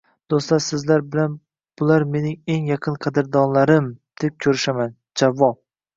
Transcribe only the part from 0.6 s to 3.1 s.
sizlar bilan "bular mening eng yaqin